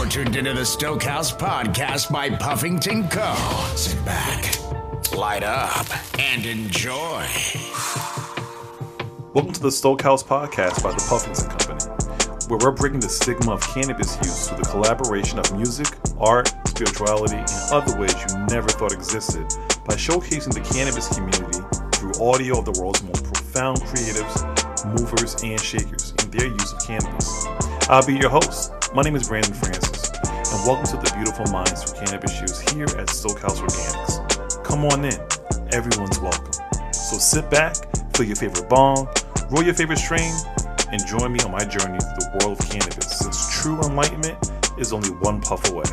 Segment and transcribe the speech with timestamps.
[0.00, 3.34] You're tuned into the Stokehouse podcast by Puffington Co.
[3.76, 4.58] Sit back,
[5.14, 5.86] light up,
[6.18, 7.26] and enjoy.
[9.34, 13.60] Welcome to the Stokehouse podcast by the Puffington Company, where we're breaking the stigma of
[13.60, 15.88] cannabis use through the collaboration of music,
[16.18, 19.46] art, spirituality, and other ways you never thought existed
[19.84, 21.60] by showcasing the cannabis community
[21.98, 26.86] through audio of the world's most profound creatives, movers, and shakers in their use of
[26.86, 27.44] cannabis.
[27.90, 28.72] I'll be your host.
[28.92, 32.86] My name is Brandon Francis, and welcome to the beautiful minds for cannabis use here
[32.98, 34.64] at Stokehouse Organics.
[34.64, 35.20] Come on in,
[35.72, 36.52] everyone's welcome.
[36.92, 37.76] So sit back,
[38.16, 39.06] fill your favorite bong,
[39.48, 40.34] roll your favorite strain,
[40.90, 44.92] and join me on my journey through the world of cannabis since true enlightenment is
[44.92, 45.84] only one puff away.